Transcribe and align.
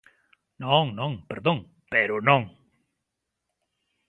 Non, 0.63 0.85
non; 0.99 1.11
perdón, 1.31 1.57
pero 1.93 2.15
non. 2.27 2.41